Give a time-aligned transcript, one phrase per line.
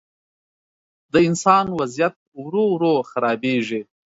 [1.11, 3.81] د انسان وضعیت ورو، ورو خرابېږي.